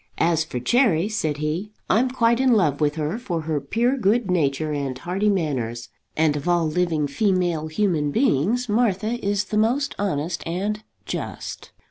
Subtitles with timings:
[0.17, 4.31] "As for Cherry," said he "I'm quite in love with her for her pure good
[4.31, 9.93] nature and hearty manners; and of all living female human beings Martha is the most
[9.99, 11.69] honest and just."